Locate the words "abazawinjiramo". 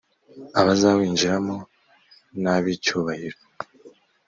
0.59-1.57